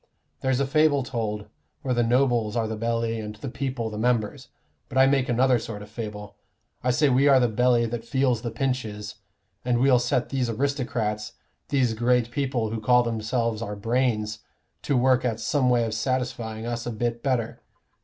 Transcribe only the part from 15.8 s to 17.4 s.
of satisfying us a bit